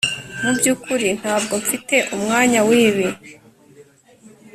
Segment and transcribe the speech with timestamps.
[0.43, 3.07] Mu byukuri ntabwo mfite umwanya wibi